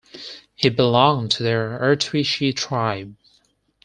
[0.55, 3.15] He belonged to the "Artushi" tribe.